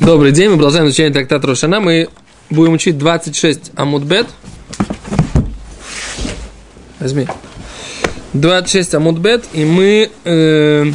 [0.00, 1.78] Добрый день, мы продолжаем изучение трактата Рошана.
[1.78, 2.08] Мы
[2.48, 4.26] будем учить 26 Амудбет.
[6.98, 7.26] Возьми.
[8.32, 10.10] 26 Амудбет, и мы...
[10.24, 10.86] Э,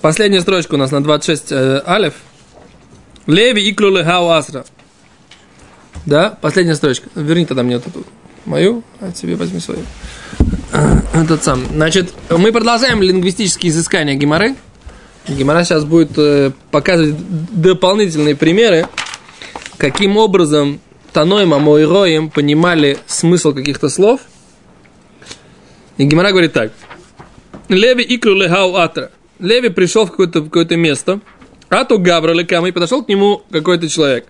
[0.00, 2.14] последняя строчка у нас на 26 э, Алев.
[3.26, 4.64] Леви иклу лехау асра.
[6.06, 7.10] Да, последняя строчка.
[7.14, 8.06] Верни тогда мне вот эту
[8.46, 9.82] мою, а тебе возьми свою.
[10.72, 11.62] Э, этот сам.
[11.66, 14.54] Значит, мы продолжаем лингвистические изыскания Гимары.
[15.28, 17.16] Гимара сейчас будет э, показывать
[17.50, 18.86] дополнительные примеры,
[19.76, 20.80] каким образом
[21.12, 24.20] Таноем, Амойроем понимали смысл каких-то слов.
[25.96, 26.72] И Гимара говорит так.
[27.68, 29.10] Леви икру лехау атра.
[29.38, 31.20] Леви пришел в какое-то, в какое-то место,
[31.68, 34.26] а то Гавра лекам, и подошел к нему какой-то человек.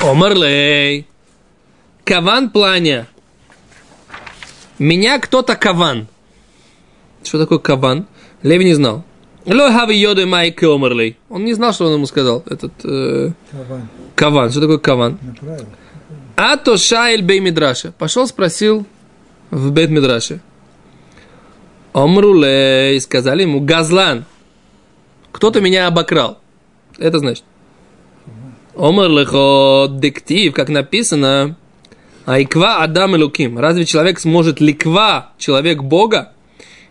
[0.00, 1.06] Омарлей.
[2.04, 3.06] Каван планя.
[4.78, 6.08] Меня кто-то каван.
[7.22, 8.06] Что такое каван?
[8.42, 9.04] Леви не знал.
[9.46, 11.16] Ло хави йоды май омерлей.
[11.28, 12.42] Он не знал, что он ему сказал.
[12.46, 13.88] Этот э, каван.
[14.14, 14.50] каван.
[14.50, 15.18] Что такое каван?
[16.36, 17.92] А то шайль бей мидраша.
[17.92, 18.86] Пошел, спросил
[19.50, 20.40] в бейт мидраше.
[21.92, 22.98] Омрулей.
[23.00, 24.24] Сказали ему, газлан.
[25.30, 26.38] Кто-то меня обокрал.
[26.98, 27.44] Это значит.
[28.76, 31.56] Омрлехо дектив, как написано.
[32.24, 33.58] Айква Адам и Луким.
[33.58, 36.32] Разве человек сможет ликва, человек Бога?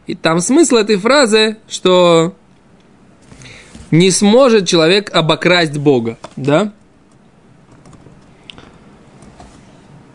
[0.05, 2.35] И там смысл этой фразы, что
[3.93, 6.71] не сможет человек обокрасть Бога, да?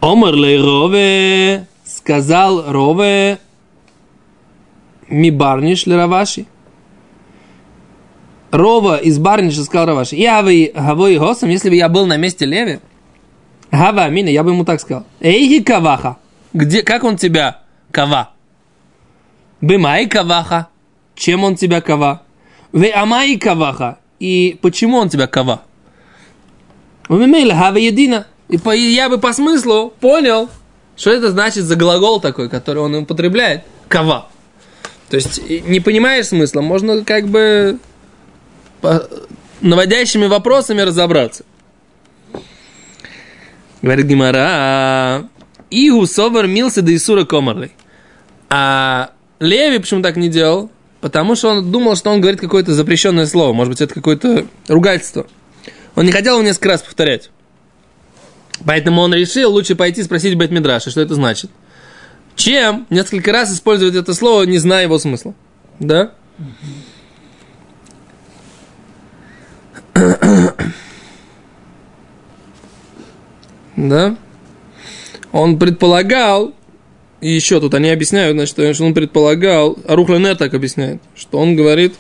[0.01, 3.39] Омар Рове сказал Рове
[5.09, 6.47] ми барниш ли Раваши.
[8.51, 10.17] Рова из Барниша сказал Раваши.
[10.17, 12.81] Я вы гавой госом, если бы я был на месте Леви,
[13.71, 15.05] Гава Амина, я бы ему так сказал.
[15.21, 16.17] Эйхи каваха.
[16.53, 17.61] Где, как он тебя
[17.93, 18.31] кава?
[19.61, 20.69] Бымай каваха.
[21.15, 22.23] Чем он тебя кава?
[22.73, 23.99] Ве амай каваха.
[24.21, 25.63] И почему он тебя кава?
[27.09, 28.27] Умимейла хава едина.
[28.49, 30.49] И по, я бы по смыслу понял,
[30.97, 33.65] что это значит за глагол такой, который он употребляет.
[33.89, 34.29] Кава.
[35.09, 37.79] То есть, не понимаешь смысла, можно как бы
[38.81, 39.09] по
[39.61, 41.45] наводящими вопросами разобраться.
[43.81, 45.29] Говорит Гимара,
[45.71, 47.73] Игу совар мился до Исура комарлей.
[48.51, 49.11] А
[49.41, 50.71] Леви почему так не делал?
[51.01, 53.53] Потому что он думал, что он говорит какое-то запрещенное слово.
[53.53, 55.27] Может быть, это какое-то ругательство.
[55.95, 57.31] Он не хотел его несколько раз повторять.
[58.65, 61.51] Поэтому он решил лучше пойти спросить Бет Мидраша, что это значит.
[62.35, 65.35] Чем несколько раз использовать это слово, не зная его смысла.
[65.79, 66.13] Да?
[73.77, 74.17] да?
[75.33, 76.55] Он предполагал,
[77.21, 81.57] и еще тут они объясняют, значит, что он предполагал, а Рухленер так объясняет, что он
[81.57, 81.95] говорит,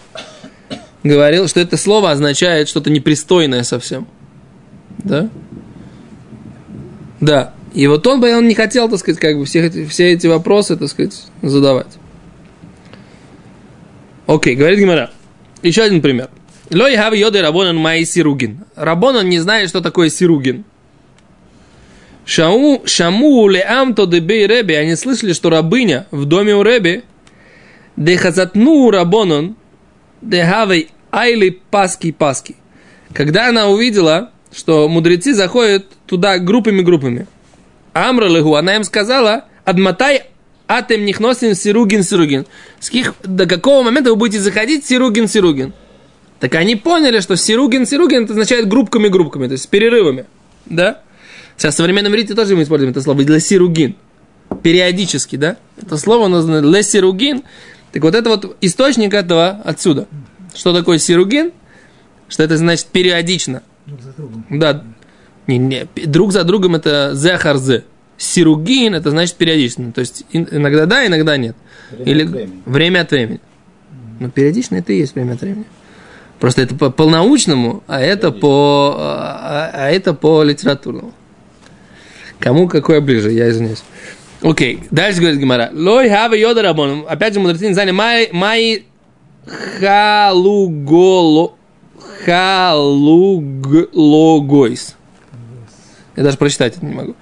[1.02, 4.06] говорил, что это слово означает что-то непристойное совсем.
[4.98, 5.28] Да?
[7.20, 7.54] Да.
[7.74, 10.76] И вот он, он не хотел, так сказать, как бы все, эти, все эти вопросы,
[10.76, 11.98] так сказать, задавать.
[14.26, 15.10] Окей, говорит Гимара.
[15.62, 16.28] Еще один пример.
[16.70, 18.64] Лой хав йоды рабонан май сиругин.
[18.76, 20.64] Рабонан не знает, что такое сиругин.
[22.28, 27.02] Шаму, шаму леамто дебей реби, они слышали, что рабыня в доме у реби,
[27.96, 29.56] де хазатну рабонон,
[30.20, 32.56] де хавей айли паски паски.
[33.14, 37.26] Когда она увидела, что мудрецы заходят туда группами-группами.
[37.94, 40.24] Амра легу, она им сказала, адматай
[40.66, 42.44] атем нихносин сиругин сиругин.
[42.78, 45.72] С каких, до какого момента вы будете заходить сиругин сиругин?
[46.40, 50.26] Так они поняли, что сиругин сиругин это означает группками-группками, то есть с перерывами.
[50.66, 51.00] Да?
[51.58, 53.96] Сейчас в современном иврите тоже мы используем это слово лесиругин.
[54.62, 55.56] Периодически, да?
[55.76, 57.42] Это слово названо лесиругин.
[57.92, 60.06] Так вот это вот источник этого отсюда.
[60.54, 61.50] Что такое сиругин?
[62.28, 63.62] Что это значит периодично.
[63.86, 64.46] Друг за другом.
[64.50, 64.84] Да.
[65.48, 67.84] Не, не, друг за другом это зехарзе.
[68.16, 69.90] Сиругин это значит периодично.
[69.90, 71.56] То есть иногда да, иногда нет.
[71.90, 72.62] Время Или от времени.
[72.66, 73.40] время от времени.
[74.20, 75.64] Но периодично это и есть время от времени.
[76.38, 81.14] Просто это по полнаучному, а это по, а, а это по литературному.
[82.40, 83.82] Кому какое ближе, я извиняюсь.
[84.42, 85.70] Окей, дальше говорит Гимара.
[85.72, 87.04] Лой хава йода рабон.
[87.08, 88.86] Опять же, мудрецы не знали, май, май
[89.80, 91.54] халуголо,
[92.24, 94.94] халуглогойс.
[96.16, 97.16] Я даже прочитать это не могу.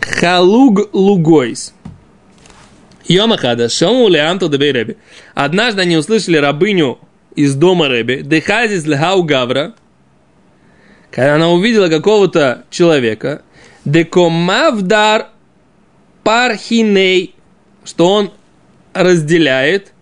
[0.00, 1.72] Халуг лугойс.
[3.06, 4.96] Йомахада, шому леамто дебей реби.
[5.34, 6.98] Однажды они услышали рабыню
[7.36, 9.74] из дома Реби, дехазис лехау гавра,
[11.10, 13.42] когда она увидела какого-то человека,
[13.84, 15.28] Декомавдар
[16.22, 17.34] пархиней,
[17.84, 18.32] что он
[18.94, 19.92] разделяет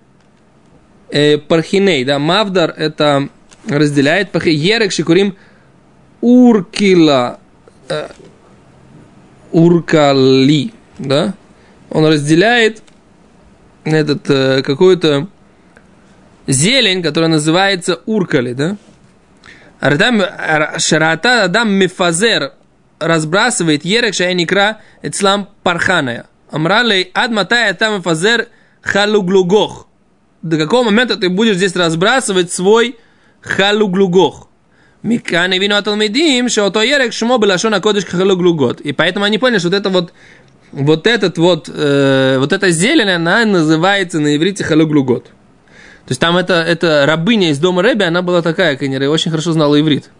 [1.10, 3.28] э, пархиней, да, мавдар это
[3.68, 5.36] разделяет, ерек шикурим
[6.20, 7.40] уркила,
[7.88, 8.08] э,
[9.50, 11.34] уркали, да?
[11.90, 12.82] Он разделяет
[13.84, 15.28] этот э, какую-то
[16.46, 18.76] зелень, которая называется уркали, да?
[20.78, 22.52] Шарата Адам Мифазер
[23.06, 26.26] разбрасывает Ерек Шайникра Эцлам Парханая.
[26.50, 28.48] Амралей Адматая там Мифазер
[28.82, 29.86] Халуглугох.
[30.42, 32.96] До какого момента ты будешь здесь разбрасывать свой
[33.40, 34.48] Халуглугох?
[35.02, 38.80] Миканы вину аталмедим, что то ерек шмо шона кодыш халуглугот.
[38.80, 40.12] И поэтому они поняли, что вот это вот
[40.70, 45.24] вот этот вот, э, вот эта зелень, она называется на иврите халуглугот.
[45.24, 49.52] То есть там это, это рабыня из дома Рэби, она была такая, конечно, очень хорошо
[49.52, 50.10] знала иврит.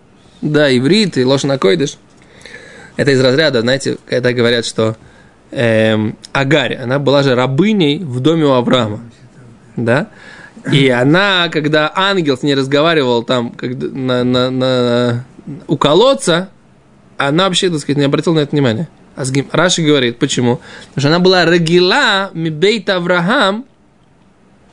[0.40, 1.96] Да, иврит и ложь на койдыш.
[2.96, 4.96] Это из разряда, знаете, когда говорят, что
[5.50, 9.00] эм, Агарь, она была же рабыней в доме у Авраама.
[9.76, 10.08] Да?
[10.70, 15.24] И она, когда ангел с ней разговаривал там как, на, на, на,
[15.66, 16.50] у колодца,
[17.16, 18.88] она вообще, так сказать, не обратила на это внимания.
[19.52, 20.60] Раши говорит, почему?
[20.88, 23.66] Потому что она была рагила мибейт Авраам,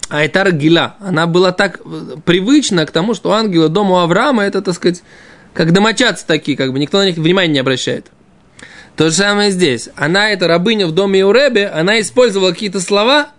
[0.09, 0.95] а это рагила.
[0.99, 5.03] Она была так э, привычна к тому, что ангелы дома Авраама, это, так сказать,
[5.53, 8.07] как домочадцы такие, как бы никто на них внимания не обращает.
[8.95, 9.89] То же самое здесь.
[9.95, 13.29] Она, эта рабыня в доме Иуребе, она использовала какие-то слова,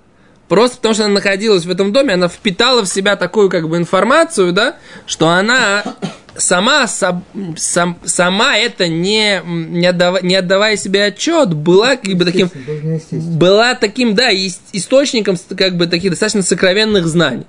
[0.48, 3.76] просто потому что она находилась в этом доме, она впитала в себя такую как бы
[3.76, 4.76] информацию, да,
[5.06, 5.84] что она
[6.36, 7.24] сама, сам,
[7.56, 12.50] сам, сама это не, не, отдавая, не отдавая себе отчет, была как бы таким,
[13.10, 17.46] была таким, да, источником как бы таких достаточно сокровенных знаний.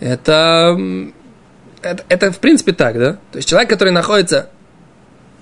[0.00, 0.78] Это,
[1.86, 3.12] это, это в принципе так, да?
[3.32, 4.50] То есть человек, который находится,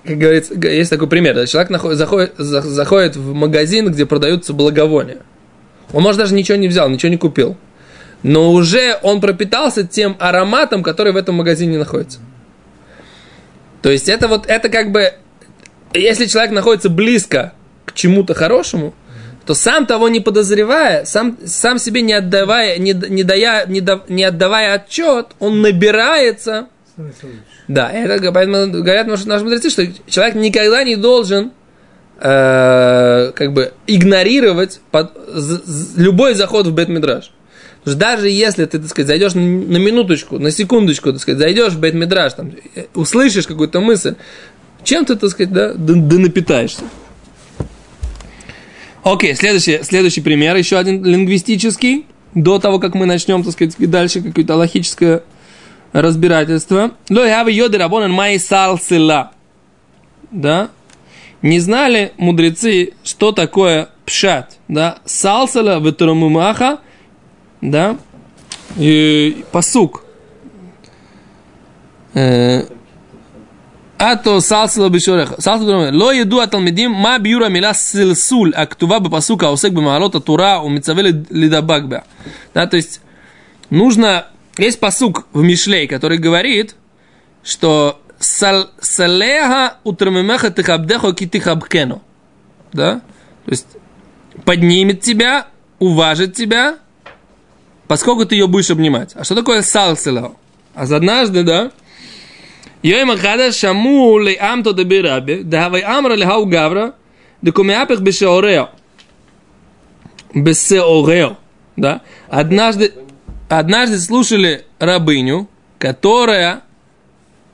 [0.03, 1.45] как говорится, есть такой пример, да?
[1.45, 5.19] человек находит, заходит, заходит в магазин, где продаются благовония.
[5.93, 7.57] Он, может, даже ничего не взял, ничего не купил
[8.25, 12.17] но уже он пропитался тем ароматом, который в этом магазине находится.
[13.83, 15.13] То есть это вот, это как бы,
[15.93, 17.53] если человек находится близко
[17.85, 18.95] к чему-то хорошему,
[19.45, 24.01] то сам того не подозревая, сам, сам себе не отдавая, не, не, дая, не, да,
[24.09, 26.67] не отдавая отчет, он набирается.
[27.67, 31.51] Да, это поэтому говорят наши, мудрецы, что человек никогда не должен
[32.19, 37.31] э, как бы игнорировать под, з, любой заход в Бет-Мидраж.
[37.85, 42.33] Даже если ты, так сказать, зайдешь на, минуточку, на секундочку, так сказать, зайдешь в бейт-мидраж,
[42.33, 42.51] там,
[42.95, 44.15] услышишь какую-то мысль,
[44.83, 46.81] чем ты, так сказать, да, да, да напитаешься.
[49.05, 54.21] Окей, следующий, следующий пример, еще один лингвистический, до того, как мы начнем, так сказать, дальше
[54.21, 55.23] какое-то логическое
[55.93, 56.91] разбирательство.
[57.09, 59.31] Ло йоды рабонан май салсила.
[60.31, 60.69] Да?
[61.41, 64.97] Не знали мудрецы, что такое пшат, да?
[65.05, 66.79] Салсала ветрамумаха–
[67.61, 67.97] да,
[68.77, 69.43] и
[73.97, 75.35] а то салсила бешорех.
[75.39, 80.19] Салсила Ло еду аталмедим ма бьюра мила силсуль, а ктува бы пасука усек бы малота
[80.19, 82.03] тура у мицавели лидабагбе.
[82.53, 83.01] Да, то есть
[83.69, 84.27] нужно...
[84.57, 86.75] Есть посук в Мишлей, который говорит,
[87.43, 92.01] что салеха утрамемеха тихабдехо китихабкену.
[92.71, 93.01] Да?
[93.45, 93.67] То есть
[94.43, 95.47] поднимет тебя,
[95.79, 96.77] уважит тебя,
[97.87, 99.11] поскольку ты ее будешь обнимать.
[99.15, 100.35] А что такое салсила?
[100.73, 101.71] А за однажды, да,
[102.85, 106.93] Йоим Ахада Шаму ле амто де бирабе, да хавай амра ле хау гавра,
[107.41, 108.69] да кумеапех бешеорео.
[110.35, 111.37] Бесеорео.
[111.75, 112.01] Да?
[112.29, 112.93] Однажды,
[113.49, 115.47] однажды слушали рабыню,
[115.79, 116.61] которая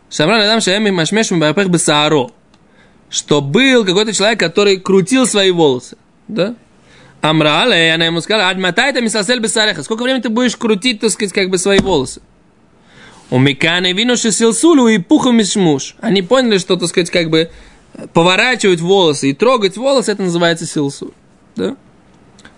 [0.10, 2.32] Шамран Адам Шаэми Машмеш Мбапех Бесааро,
[3.10, 5.96] что был какой-то человек, который крутил свои волосы.
[6.28, 6.56] Да?
[7.22, 9.82] Амрале, и она ему сказала, адматай это мисасель бесареха.
[9.84, 12.22] Сколько времени ты будешь крутить, так сказать, как бы свои волосы?
[13.32, 15.96] У Миканы вину силсулю и пухом мишмуш.
[16.02, 17.50] Они поняли, что, так сказать, как бы
[18.14, 21.12] поворачивать волосы и трогать волосы, это называется силсуль.
[21.56, 21.78] Да?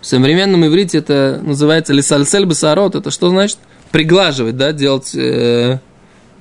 [0.00, 2.96] В современном иврите это называется лисальсель бесарот.
[2.96, 3.58] Это что значит?
[3.92, 5.78] Приглаживать, да, делать, э,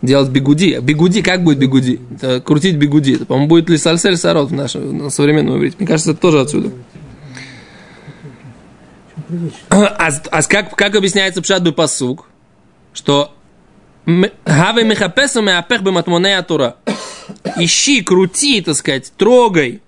[0.01, 0.79] делать бигуди.
[0.81, 2.01] Бигуди, как будет бигуди?
[2.15, 3.13] Это крутить бигуди.
[3.13, 5.75] Это, по-моему, будет лисальсель сарот в нашем на современном иврите.
[5.77, 6.71] Мне кажется, это тоже отсюда.
[9.69, 12.25] А, а как, как объясняется пшат посук,
[12.93, 13.31] что
[14.05, 16.75] Хаве мехапесу меапех бематмонея Тора.
[17.57, 19.81] Ищи, крути, так сказать, трогай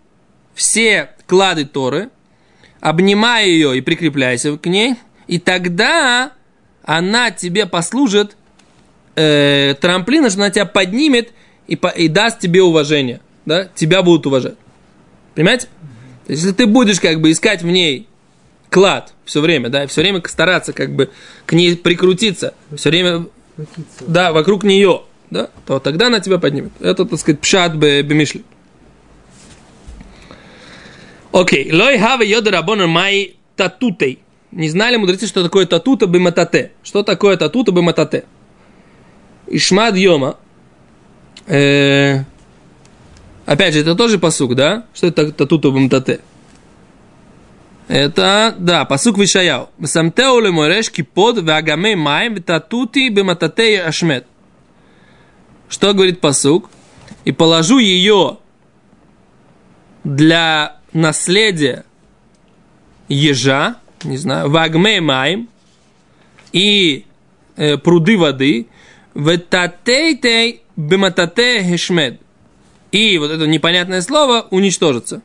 [0.54, 2.10] все клады Торы,
[2.80, 4.96] обнимай ее и прикрепляйся к ней,
[5.28, 6.32] и тогда
[6.84, 8.38] она тебе послужит
[9.16, 11.34] э, трамплином, что она тебя поднимет
[11.68, 13.20] и, по, и даст тебе уважение.
[13.46, 13.68] Да?
[13.76, 14.56] Тебя будут уважать.
[15.34, 15.68] Понимаете?
[16.28, 18.08] Если ты будешь как бы искать в ней
[18.70, 21.10] клад все время, да, все время стараться как бы
[21.46, 23.28] к ней прикрутиться, все время,
[24.02, 26.72] да, вокруг нее, да, то тогда она тебя поднимет.
[26.80, 28.44] Это, так сказать, пшат бемишли.
[31.32, 31.72] Окей.
[31.72, 34.20] Лой хавы йода май татутей.
[34.52, 36.72] Не знали мудрецы, что такое татута бематате.
[36.82, 38.24] Что такое татута бематате?
[39.48, 40.38] Ишмад йома.
[41.46, 42.24] Э,
[43.46, 44.86] опять же, это тоже посук, да?
[44.94, 46.22] Что это татута бематате?
[47.88, 49.70] Это, да, посук Вишаяу.
[49.84, 54.26] Самтеу ле мореш кипод вагаме маем татути бематате ашмет.
[55.70, 56.70] Что говорит посук?
[57.26, 58.38] И положу ее
[60.04, 61.86] для наследия
[63.08, 65.50] ежа, не знаю, вагме маем
[66.52, 67.06] и
[67.56, 68.68] э, пруды воды,
[69.14, 72.20] в татейтей бематате хешмед.
[72.92, 75.22] И вот это непонятное слово уничтожится.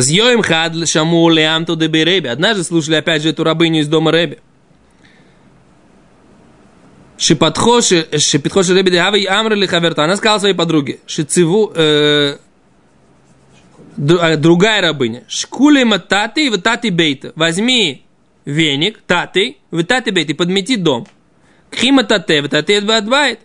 [0.00, 2.28] Зьоим хад шаму леамту деби реби.
[2.28, 4.38] Однажды слушали опять же эту рабыню из дома Реби.
[7.18, 10.04] Шипатхоши, шипатхоши Реби Деhavi Амрли Хаверта.
[10.04, 12.38] Она сказала своей подруге, Шициву, э,
[13.96, 15.22] другая рабыня.
[15.28, 17.32] Шкули матати в тати бейта.
[17.36, 18.02] Возьми
[18.46, 21.06] веник, тати, в тати бейта, и подмети дом.
[21.70, 23.40] Кхима тате, тати адбайт.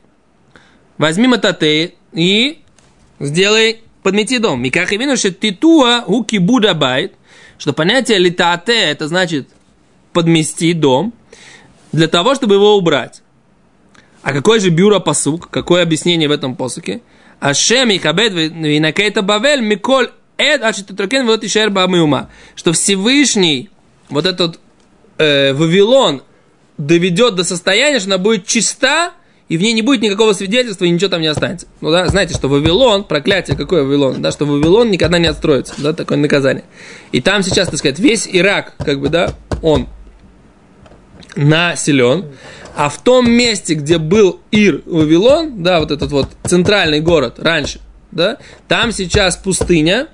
[0.98, 2.60] Возьми матате и
[3.20, 4.62] сделай подмети дом.
[4.62, 7.12] Миках и что титуа уки буда байт,
[7.58, 9.50] что понятие литате это значит
[10.14, 11.14] подмести дом
[11.92, 13.22] для того, чтобы его убрать.
[14.22, 15.50] А какой же бюро посук?
[15.50, 17.02] Какое объяснение в этом посуке?
[17.42, 22.30] Ашем и хабет винакейта бавель миколь эд ачитутрокен вот и ума.
[22.56, 23.70] Что Всевышний,
[24.08, 24.58] вот этот
[25.18, 26.24] э, Вавилон,
[26.78, 29.12] доведет до состояния, что она будет чиста,
[29.50, 31.68] и в ней не будет никакого свидетельства, и ничего там не останется.
[31.82, 35.94] Ну да, знаете, что Вавилон, проклятие какое Вавилон, да, что Вавилон никогда не отстроится, да,
[35.94, 36.66] такое наказание.
[37.12, 39.88] И там сейчас, так сказать, весь Ирак, как бы, да, он
[41.36, 42.26] населен,
[42.76, 47.80] а в том месте, где был Ир Вавилон, да, вот этот вот центральный город раньше,
[48.12, 48.38] да,
[48.68, 50.08] там сейчас пустыня,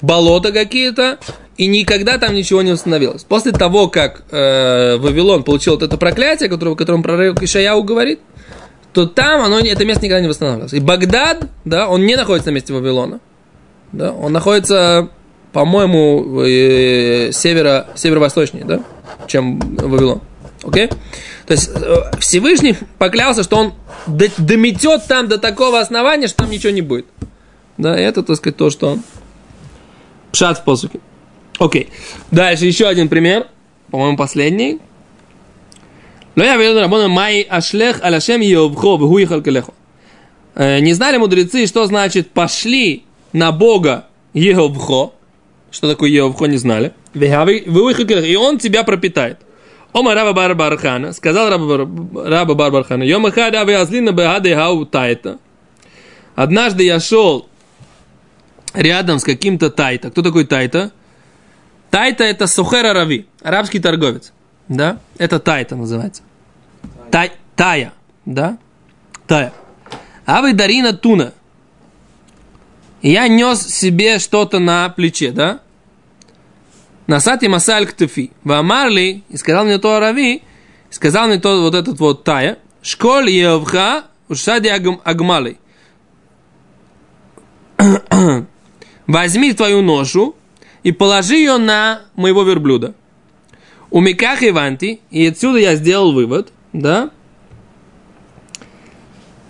[0.00, 1.18] болота какие-то,
[1.56, 3.24] и никогда там ничего не установилось.
[3.24, 8.20] После того, как э, Вавилон получил вот это проклятие, которое, о котором пророк Ишаяу говорит,
[8.92, 10.72] то там оно, это место никогда не восстанавливалось.
[10.74, 13.20] И Багдад, да, он не находится на месте Вавилона.
[13.92, 15.10] Да, он находится,
[15.52, 18.82] по-моему, э, северо, северо-восточнее, да,
[19.26, 20.20] чем Вавилон.
[20.62, 20.88] Окей?
[21.46, 23.74] То есть э, Всевышний поклялся, что он
[24.06, 27.06] дометет там до такого основания, что там ничего не будет.
[27.78, 29.02] Да, это, так сказать, то, что он
[30.30, 31.00] пшат в посуке.
[31.58, 31.90] Окей.
[32.30, 33.46] Дальше еще один пример,
[33.90, 34.80] по-моему, последний.
[36.34, 39.74] Но я веду рабона май ашлех аляшем йовхо вгуихал калехо.
[40.54, 45.12] Э, не знали мудрецы, что значит пошли на Бога Еховхо.
[45.70, 46.92] Что такое Еховхо, не знали.
[47.14, 49.38] И он тебя пропитает.
[49.92, 51.86] Ома раба бар бархана, сказал раба,
[52.24, 55.38] раба бар бархана, йома хада вязлина бегаде хау тайта.
[56.34, 57.46] Однажды я шел
[58.72, 60.10] рядом с каким-то тайта.
[60.10, 60.92] Кто такой тайта?
[61.90, 64.32] Тайта это сухер арави, арабский торговец.
[64.68, 64.98] Да?
[65.18, 66.22] Это тайта называется.
[67.10, 67.92] Тай, тая.
[68.24, 68.58] Да?
[69.26, 69.52] Тая.
[70.24, 71.32] А вы Дарина Туна.
[73.02, 75.60] Я нес себе что-то на плече, да?
[77.08, 78.30] Насати масаль ктефи.
[78.44, 80.42] Вамарли, и сказал мне то Арави,
[80.90, 85.58] сказал мне то вот этот вот тая, школь евха ушади агмали.
[89.06, 90.36] Возьми твою ношу
[90.84, 92.94] и положи ее на моего верблюда.
[93.92, 97.10] У Миках Иванти, и отсюда я сделал вывод, да?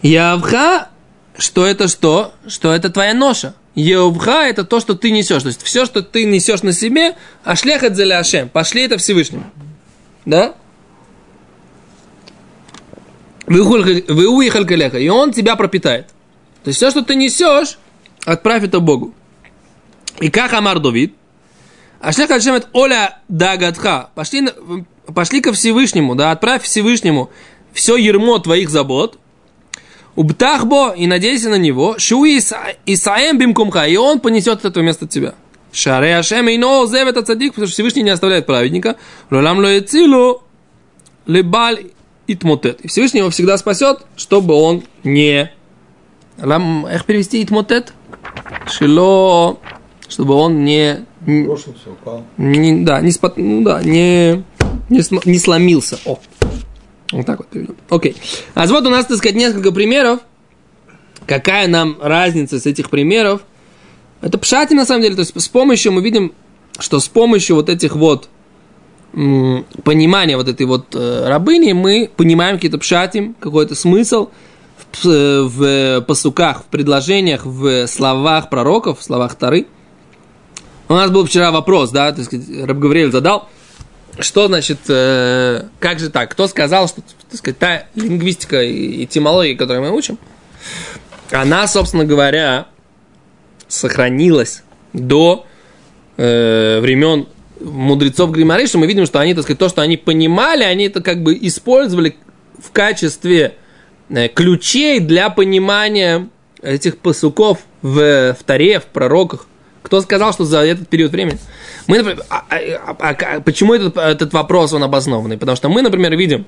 [0.03, 0.89] Явха,
[1.39, 2.35] что это что?
[2.49, 3.55] Что это твоя ноша.
[3.77, 5.43] Еувха– это то, что ты несешь.
[5.43, 8.49] То есть все, что ты несешь на себе, а шлех это за Ашем.
[8.49, 9.45] Пошли это Всевышнему.
[10.25, 10.57] Да?
[13.47, 16.09] Вы уехали калеха, и он тебя пропитает.
[16.65, 17.79] То есть все, что ты несешь,
[18.25, 19.15] отправь это Богу.
[20.19, 21.15] И как Амар Давид,
[22.03, 24.11] Ашлех Ашем это Оля Дагадха.
[24.17, 24.49] Пошли,
[25.15, 27.31] пошли ко Всевышнему, да, отправь Всевышнему
[27.73, 29.19] все ермо твоих забот.
[30.17, 31.99] Убтахбо и надейся на него.
[31.99, 32.41] Шуи
[32.87, 35.35] Исаем бимкумха, и он понесет это вместо тебя.
[35.73, 38.97] Шаре Ашем и но зев это цадик, потому что Всевышний не оставляет праведника.
[39.31, 40.43] Ролам ло яцилу
[41.27, 41.93] лебаль
[42.27, 42.81] итмотет.
[42.81, 45.53] И Всевышний его всегда спасет, чтобы он не...
[46.39, 47.95] Лам, их перевести итмотет?
[48.67, 49.57] Шило
[50.09, 51.07] чтобы он не...
[51.27, 52.25] Упал.
[52.37, 54.45] Не, да, не, спот, ну, да, не,
[54.89, 55.99] не, не сломился.
[56.05, 56.19] О,
[57.13, 57.77] вот так вот переведем.
[57.91, 58.17] Окей.
[58.55, 60.21] А вот у нас, так сказать, несколько примеров.
[61.27, 63.43] Какая нам разница с этих примеров?
[64.21, 65.15] Это пшати, на самом деле.
[65.15, 66.33] То есть с помощью, мы видим,
[66.79, 68.29] что с помощью вот этих вот
[69.13, 74.31] понимания вот этой вот э, рабыни мы понимаем какие-то пшатим, какой-то смысл
[74.93, 79.67] в, э, в посуках, в предложениях, в словах пророков, в словах Тары.
[80.93, 83.49] У нас был вчера вопрос, да, так сказать, Раб Гавриэль задал,
[84.19, 89.57] что значит, э, как же так, кто сказал, что, так сказать, та лингвистика и этимология,
[89.57, 90.19] которую мы учим,
[91.31, 92.67] она, собственно говоря,
[93.69, 95.47] сохранилась до
[96.19, 97.27] э, времен
[97.59, 101.01] мудрецов Гримары, что мы видим, что они, так сказать, то, что они понимали, они это
[101.01, 102.17] как бы использовали
[102.63, 103.55] в качестве
[104.11, 106.29] э, ключей для понимания
[106.61, 109.47] этих посуков в, в Таре, в пророках.
[109.83, 111.39] Кто сказал, что за этот период времени?
[111.87, 115.37] Мы, например, а, а, а, а, почему этот, этот вопрос он обоснованный?
[115.37, 116.47] Потому что мы, например, видим,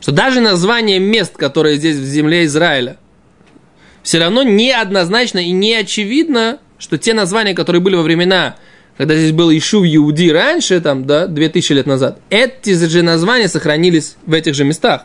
[0.00, 2.96] что даже название мест, которые здесь в земле Израиля,
[4.02, 8.56] все равно неоднозначно и не очевидно, что те названия, которые были во времена
[8.96, 14.16] когда здесь был Ишу Иуди раньше, там, да, 2000 лет назад, эти же названия сохранились
[14.24, 15.04] в этих же местах.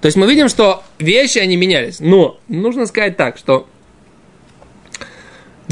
[0.00, 2.00] То есть мы видим, что вещи, они менялись.
[2.00, 3.68] Но нужно сказать так, что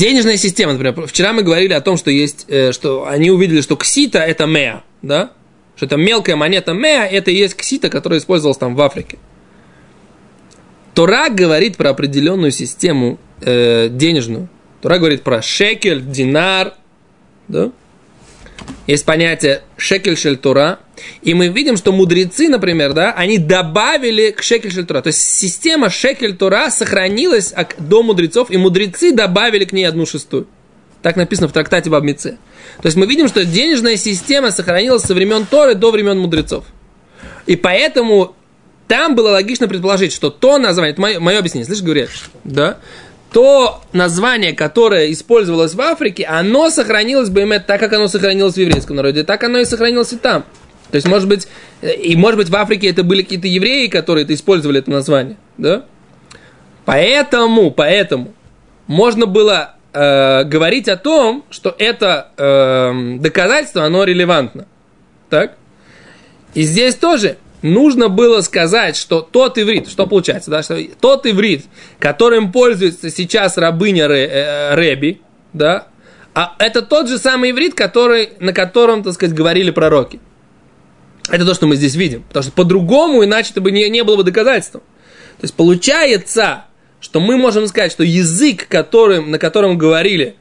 [0.00, 3.76] денежная система, например, вчера мы говорили о том, что есть, э, что они увидели, что
[3.76, 5.32] ксита это меа, да,
[5.76, 9.18] что это мелкая монета меа, это и есть ксита, которая использовалась там в Африке.
[10.94, 14.48] Тора говорит про определенную систему э, денежную.
[14.80, 16.74] Тора говорит про шекель, динар,
[17.48, 17.70] да?
[18.86, 20.80] Есть понятие шекель шель Тора,
[21.22, 25.02] и мы видим, что мудрецы, например, да, они добавили к шекель шель Тора.
[25.02, 30.48] То есть система шекель Тора сохранилась до мудрецов, и мудрецы добавили к ней одну шестую.
[31.02, 32.38] Так написано в трактате Бабмице.
[32.82, 36.64] То есть мы видим, что денежная система сохранилась со времен Торы до времен мудрецов.
[37.46, 38.34] И поэтому
[38.86, 42.10] там было логично предположить, что то название, это мое, мое объяснение, слышишь, говорят,
[42.44, 42.78] да,
[43.32, 48.58] то название, которое использовалось в Африке, оно сохранилось бы именно так, как оно сохранилось в
[48.58, 50.44] еврейском народе, так оно и сохранилось и там.
[50.90, 51.46] То есть, может быть,
[51.82, 55.84] и может быть в Африке это были какие-то евреи, которые это использовали это название, да?
[56.84, 58.34] Поэтому, поэтому
[58.88, 64.66] можно было э, говорить о том, что это э, доказательство, оно релевантно,
[65.28, 65.56] так?
[66.54, 71.64] И здесь тоже нужно было сказать, что тот иврит, что получается, да, что тот иврит,
[71.98, 75.20] которым пользуется сейчас рабыня э, Реби,
[75.52, 75.88] да,
[76.34, 80.20] а это тот же самый иврит, который, на котором, так сказать, говорили пророки.
[81.28, 82.22] Это то, что мы здесь видим.
[82.22, 84.82] Потому что по-другому, иначе это бы не, не было бы доказательством.
[85.38, 86.64] То есть получается,
[87.00, 90.36] что мы можем сказать, что язык, которым, на котором говорили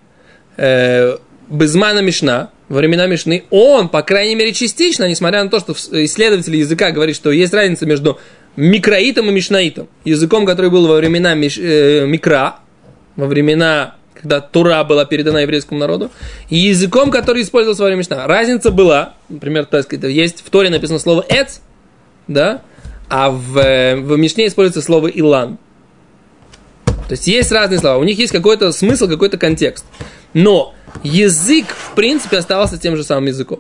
[0.57, 5.73] э, Безмана Мишна, во времена Мишны, он, по крайней мере, частично, несмотря на то, что
[5.73, 8.19] исследователи языка говорят, что есть разница между
[8.55, 9.87] микроитом и мишнаитом.
[10.05, 12.59] Языком, который был во времена миш, э, микра,
[13.15, 16.11] во времена, когда Тура была передана еврейскому народу,
[16.49, 18.27] и языком, который использовался во время Мишна.
[18.27, 21.61] Разница была, например, так сказать, есть в Торе написано слово «эц»,
[22.27, 22.61] да,
[23.09, 25.57] а в, э, в Мишне используется слово «илан».
[27.07, 29.83] То есть есть разные слова, у них есть какой-то смысл, какой-то контекст.
[30.35, 33.59] Но язык, в принципе, оставался тем же самым языком.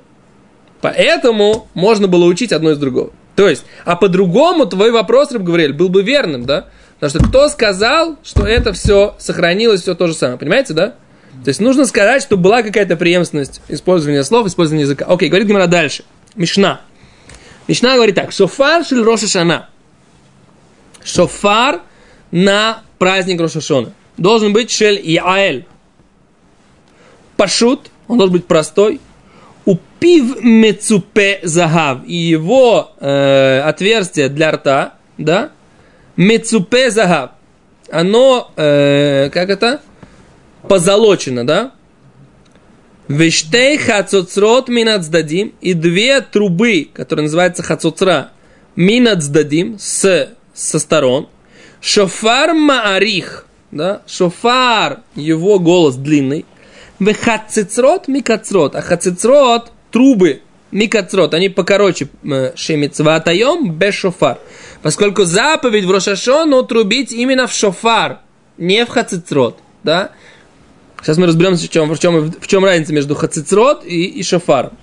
[0.81, 3.11] Поэтому можно было учить одно из другого.
[3.35, 6.67] То есть, а по-другому твой вопрос, Раб Гавриэль, был бы верным, да?
[6.99, 10.37] Потому что кто сказал, что это все сохранилось, все то же самое.
[10.37, 10.95] Понимаете, да?
[11.43, 15.05] То есть нужно сказать, что была какая-то преемственность использования слов, использования языка.
[15.07, 16.03] Окей, говорит Гимара дальше.
[16.35, 16.81] Мишна.
[17.67, 18.33] Мишна говорит так.
[18.33, 19.69] Шофар шель Рошашана.
[21.03, 21.81] Шофар
[22.31, 23.93] на праздник Рошашона.
[24.17, 25.65] Должен быть шель Яэль
[27.39, 28.99] пашут, он должен быть простой.
[29.65, 35.51] У пив мецупе загав, и его э, отверстие для рта, да,
[36.17, 37.31] мецупе загав,
[37.89, 39.79] оно, э, как это,
[40.67, 41.71] позолочено, да,
[43.07, 48.31] Вештей хацоцрот минацдадим и две трубы, которые называются хацоцра,
[48.75, 51.27] минацдадим с, со сторон.
[51.81, 56.45] Шофар маарих, да, шофар, его голос длинный.
[56.99, 58.75] Вехацицрот микацрот.
[58.75, 64.39] А хацицрот трубы микацрот, они покороче э, шемицватаем без шофар.
[64.81, 68.19] Поскольку заповедь в Рошашону трубить именно в шофар,
[68.57, 69.59] не в хацицрот.
[69.83, 70.11] Да?
[71.01, 74.73] Сейчас мы разберемся, в чем, в чем, в чем разница между хацицрот и, и шофаром.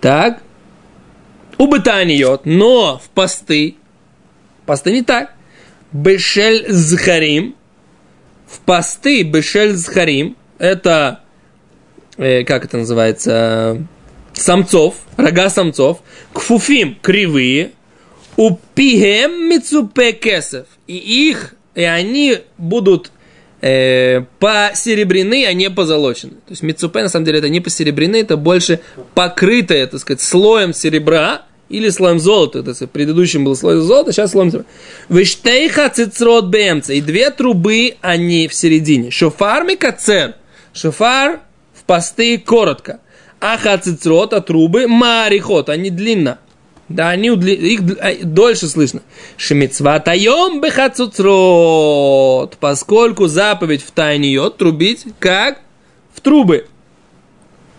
[0.00, 0.42] Так.
[1.58, 3.76] Убытаниот, но в посты.
[4.66, 5.32] Посты не так.
[5.92, 7.55] Бешель зхарим,
[8.46, 11.20] в посты Бешель Зхарим, это,
[12.16, 13.86] э, как это называется,
[14.32, 17.72] самцов, рога самцов, кфуфим кривые,
[18.36, 23.10] у пихем мицупе кесов, и их, и они будут
[23.60, 26.32] э, посеребрены, а не позолочены.
[26.32, 28.80] То есть мицупе, на самом деле, это не посеребрены, это больше
[29.14, 32.62] покрытое, так сказать, слоем серебра, или слоем золота.
[32.62, 34.68] То есть предыдущим был слой золота, сейчас слоем золота.
[35.08, 36.92] Виштейха цицрот бемца.
[36.92, 39.10] И две трубы, они в середине.
[39.10, 40.34] Шофар микацер.
[40.72, 41.40] Шофар
[41.74, 43.00] в посты коротко.
[43.40, 46.38] Аха цицрот, а трубы марихот, они длинно.
[46.88, 47.52] Да, они удли...
[47.54, 49.02] их э, дольше слышно.
[49.36, 52.56] Шемицва таем бехацуцрот.
[52.60, 55.60] Поскольку заповедь в тайне йод трубить как
[56.14, 56.66] в трубы.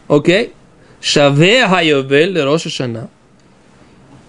[0.09, 0.51] Окей?
[0.99, 3.09] Шаве хайовель Роша Шана.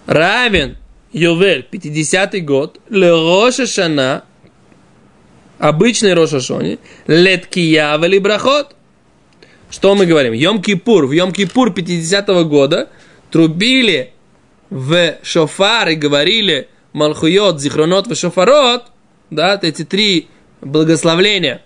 [0.09, 0.77] Равен
[1.13, 4.23] Йовель, 50-й год, Роша Шана,
[5.59, 8.75] обычный Роша Шони, Леткияв или Брахот.
[9.69, 10.33] Что мы говорим?
[10.33, 11.05] Йом-Кипур.
[11.05, 12.89] В Йом-Кипур 50-го года
[13.29, 14.13] трубили
[14.71, 18.85] в шофар и говорили Малхуйот, Зихронот в шофарот,
[19.29, 20.27] да, эти три
[20.61, 21.61] благословления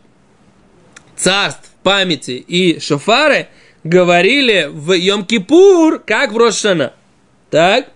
[1.15, 3.47] царств, памяти и шофары,
[3.85, 6.91] говорили в Йом-Кипур, как в Рошана.
[7.49, 7.92] Так?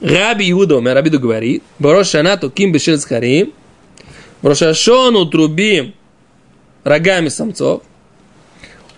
[0.00, 3.52] Раби Иуда, Раби Иуда говорит, в Рошана туким бешель схарим,
[4.42, 5.94] в Рошашону трубим
[6.84, 7.82] рогами самцов,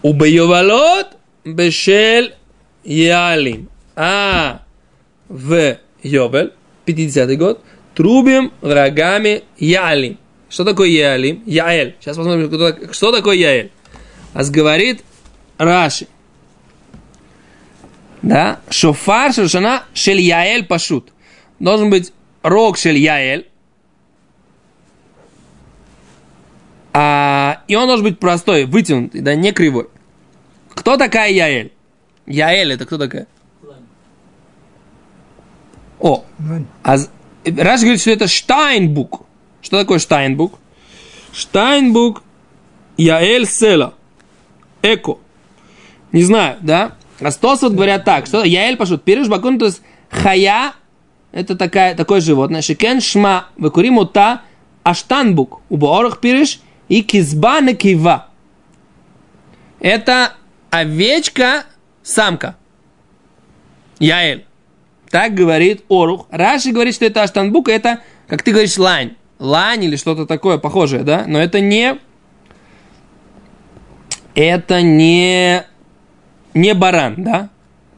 [0.03, 1.09] у Бейовалот
[1.45, 2.35] бешель
[2.85, 3.69] ялим
[4.01, 4.63] а
[5.29, 6.53] в Йобель,
[6.87, 7.61] 50-й год,
[7.97, 10.19] трубим рогами Ялим.
[10.49, 11.43] Что такое Ялим?
[11.47, 11.97] Яэль.
[11.99, 13.73] Сейчас посмотрим, что такое Яэль.
[14.35, 15.03] А говорит
[15.59, 16.07] Раши.
[18.23, 18.61] Да?
[18.71, 21.13] Шофар шашана шель Яэль пашут.
[21.59, 23.49] Должен быть рог шель Яэль.
[26.93, 29.89] А, и он должен быть простой, вытянутый, да, не кривой.
[30.75, 31.73] Кто такая Яэль?
[32.27, 33.27] Яэль это кто такая?
[36.01, 36.25] О,
[36.85, 36.97] а
[37.45, 39.27] Раш говорит, что это Штайнбук.
[39.63, 40.59] Что такое Штайнбук?
[41.33, 42.23] Штайнбук
[42.97, 43.95] Яэль Села.
[44.83, 45.19] Эко.
[46.13, 46.97] Не знаю, да?
[47.21, 49.03] А Стосот говорят так, что Яэль пошут.
[49.03, 50.73] Пириш бакун, то есть хая,
[51.33, 52.63] это такая, такое животное.
[52.63, 54.43] Шикен шма, выкурим ута,
[54.83, 55.61] аштанбук.
[55.69, 58.29] У боорах пириш и кизба на кива.
[59.81, 60.33] Это
[60.71, 61.65] овечка,
[62.03, 62.57] самка.
[63.99, 64.45] Яэль.
[65.11, 66.27] Так говорит Орух.
[66.31, 69.17] Раши говорит, что это Аштанбук, это, как ты говоришь, лань.
[69.39, 71.25] Лань или что-то такое похожее, да?
[71.27, 71.99] Но это не...
[74.35, 75.65] Это не...
[76.55, 77.51] Не баран, да?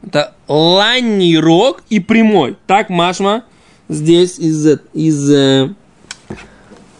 [0.05, 2.57] Это ланний рог и прямой.
[2.67, 3.43] Так Машма
[3.87, 4.79] здесь из...
[4.93, 5.73] из э,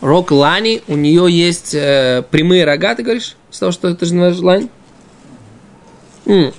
[0.01, 3.37] рог лани, у нее есть э, прямые рога, ты говоришь?
[3.49, 4.69] С того, что ты же называешь лань?
[6.25, 6.53] М.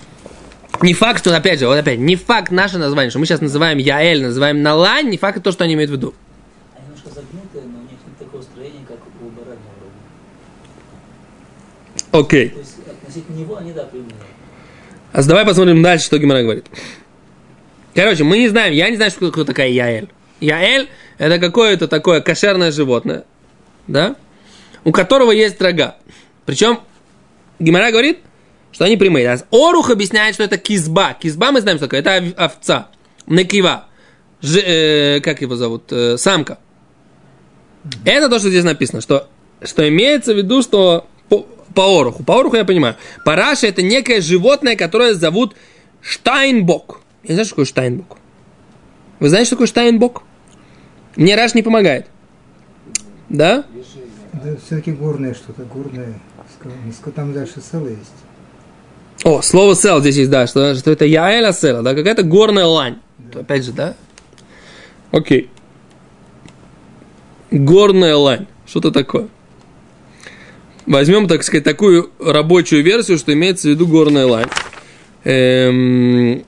[0.80, 3.78] Не факт, что, опять же, вот опять, не факт наше название, что мы сейчас называем
[3.78, 6.14] Яэль, называем Налань, не факт то, что они имеют в виду.
[6.74, 9.70] Они немножко загнутые, но у них не такое строение, как у бараньего
[12.10, 12.24] рога.
[12.24, 12.48] Окей.
[12.48, 14.10] То есть относительно него они, да, прямые.
[15.12, 16.66] А давай посмотрим дальше, что Гимара говорит.
[17.94, 20.08] Короче, мы не знаем, я не знаю, что кто такая Яэль.
[20.40, 23.24] Яэль– это какое-то такое кошерное животное,
[23.86, 24.16] да,
[24.84, 25.96] у которого есть рога.
[26.46, 26.80] Причем
[27.58, 28.18] Гимара говорит–
[28.72, 29.30] что они прямые.
[29.30, 31.14] А Орух объясняет, что это кизба.
[31.20, 32.00] Кизба мы знаем, что такое.
[32.00, 32.88] Это овца.
[33.26, 33.86] Некива.
[34.40, 35.92] Ж, э, как его зовут?
[35.92, 36.58] Э, самка.
[38.04, 39.28] Это то, что здесь написано, что,
[39.62, 41.06] что имеется в виду, что
[41.74, 42.22] по, оруху.
[42.24, 42.96] По оруху я понимаю.
[43.24, 45.56] Параша это некое животное, которое зовут
[46.00, 47.00] Штайнбок.
[47.22, 48.18] Я знаю, что такое Штайнбок.
[49.20, 50.22] Вы знаете, что такое Штайнбок?
[51.16, 52.06] Мне Раш не помогает.
[53.28, 53.64] Да?
[54.32, 56.18] Да, все-таки горное что-то, горное.
[57.14, 58.12] Там дальше село есть.
[59.24, 62.98] О, слово сел здесь есть, да, что, что это яэля села, да, какая-то горная лань.
[63.18, 63.40] Да.
[63.40, 63.94] Опять же, да?
[65.12, 65.50] Окей.
[67.50, 68.46] Горная лань.
[68.66, 69.28] Что-то такое.
[70.86, 74.48] Возьмем, так сказать, такую рабочую версию, что имеется в виду горная лань.
[75.24, 76.44] Эм...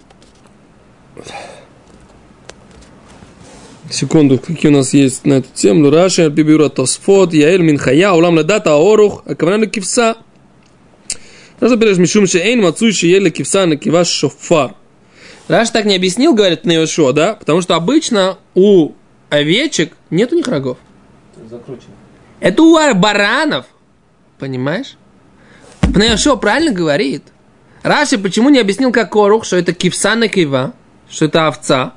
[3.91, 5.89] Секунду, какие у нас есть на эту тему.
[5.89, 10.17] Раши, Бибюра, Тосфот, Яэль, Минхая, Улам, Ладата, Орух, Акавана, Кивса.
[11.61, 14.75] Раша берешь мишум шейн мацуй шиеле кивса на киваш шофар.
[15.49, 17.35] Раш так не объяснил, говорит на Йошуа, да?
[17.35, 18.93] Потому что обычно у
[19.31, 20.79] овечек нет у них рогов.
[21.49, 21.95] Закручено.
[22.41, 23.67] Это у баранов.
[24.39, 24.97] Понимаешь?
[25.81, 27.23] Пнеошо правильно говорит.
[27.83, 30.73] Раши почему не объяснил, как корух, что это кивса на кива,
[31.09, 31.95] что это овца?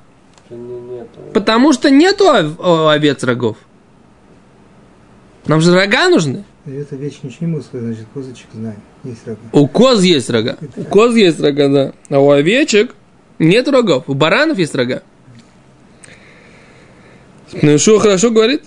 [1.33, 2.29] Потому что нету
[2.89, 3.57] овец рогов.
[5.45, 6.43] Нам же рога нужны.
[6.65, 8.47] Это вещь сказать, значит, козочек.
[9.05, 9.39] Есть рога.
[9.53, 10.57] У коз есть рога.
[10.75, 11.93] У коз есть рога, да.
[12.09, 12.93] А у овечек
[13.39, 14.03] нет рогов.
[14.07, 15.03] У баранов есть рога.
[17.61, 18.63] Ну, что хорошо говорит?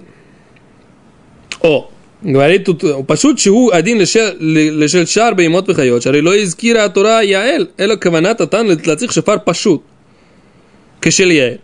[1.60, 1.90] О,
[2.22, 7.96] говорит тут, пошут чего один лишел шар беймот вихайот, шары ло изкира атура яэль, эло
[7.96, 9.82] каванат атан лацих шафар пашут.
[11.00, 11.60] Кашельяэль.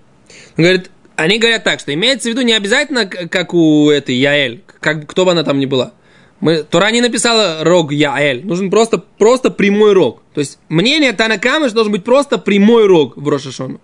[0.57, 4.63] Он говорит, они говорят так, что имеется в виду не обязательно, как у этой Яэль,
[4.81, 5.93] как, кто бы она там ни была.
[6.41, 10.23] Мы, Тура не написала рог Яэль, нужен просто, просто прямой рог.
[10.35, 13.81] То есть мнение Танакамы, что должен быть просто прямой рог в Рошашону.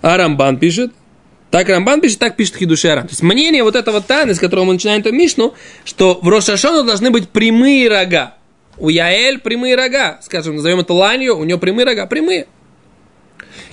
[0.00, 0.92] А Рамбан пишет,
[1.50, 3.02] так Рамбан пишет, так пишет Хидушара.
[3.02, 6.84] То есть мнение вот этого Таны, с которого мы начинаем эту Мишну, что в Рошашону
[6.84, 8.34] должны быть прямые рога.
[8.76, 10.20] У Яэль прямые рога.
[10.22, 12.46] Скажем, назовем это ланью, у нее прямые рога, прямые.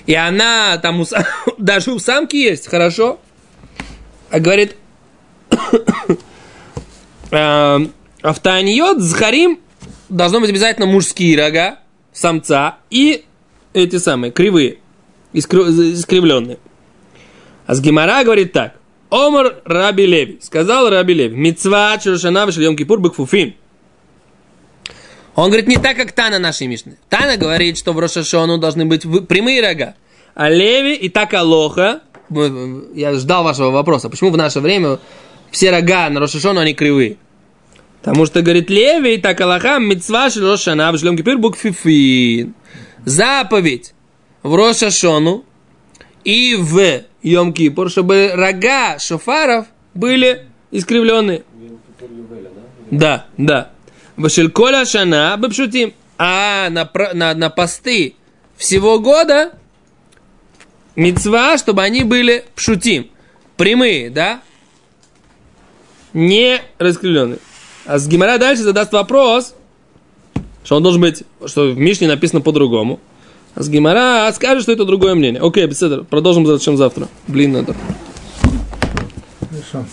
[0.06, 1.06] И она там у
[1.58, 3.20] даже у самки есть, хорошо.
[4.30, 4.76] А говорит,
[7.30, 9.60] эм, автоаниот с харим
[10.08, 11.80] должно быть обязательно мужские рога,
[12.12, 13.24] самца и
[13.74, 14.78] эти самые, кривые,
[15.32, 16.58] искр- искривленные.
[17.66, 18.74] А с Гимара говорит так.
[19.10, 20.38] Омар Раби Леви.
[20.42, 21.36] Сказал Раби Леви.
[21.36, 23.54] Мицва Чуршана Вишельем Кипур Бакфуфим.
[25.34, 26.96] Он говорит не так, как Тана нашей Мишны.
[27.08, 29.94] Тана говорит, что в Рошашону должны быть прямые рога.
[30.34, 32.00] А Леви и так Алоха.
[32.94, 34.08] Я ждал вашего вопроса.
[34.08, 34.98] Почему в наше время
[35.50, 37.18] все рога на Рошашону, они кривые?
[38.00, 42.54] Потому что, говорит, Леви и так Аллаха, митцва шель Рошана, Вишельем Кипур Бакфуфин.
[43.04, 43.94] Заповедь
[44.42, 45.44] в Рошашону
[46.24, 51.42] и в Йом Кипур, чтобы рога шофаров были искривленные.
[52.92, 53.72] Да, да.
[54.16, 55.92] Вашельколя шана бепшутим.
[56.18, 58.14] А на, на, на посты
[58.56, 59.58] всего года
[60.94, 63.10] мецва, чтобы они были пшутим.
[63.56, 64.40] Прямые, да?
[66.12, 67.40] Не раскривленные.
[67.86, 69.56] А с Гимара дальше задаст вопрос,
[70.62, 73.00] что он должен быть, что в Мишне написано по-другому.
[73.56, 75.40] С Гимара скажет, что это другое мнение.
[75.40, 76.04] Окей, беседа.
[76.04, 77.08] Продолжим зачем завтра.
[77.26, 77.74] Блин, надо.
[79.50, 79.86] Хорошо.